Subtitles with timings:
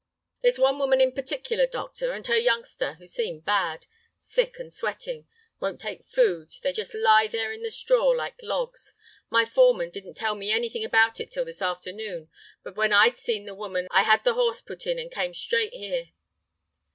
[0.41, 3.85] "There's one woman in particular, doctor, and her youngster, who seem bad.
[4.17, 5.27] Sick and sweating;
[5.59, 8.95] won't take food; they just lie there in the straw like logs.
[9.29, 12.31] My foreman didn't tell me anything about it till this afternoon,
[12.63, 15.75] but when I'd seen the woman I had the horse put in, and came straight
[15.75, 16.07] here."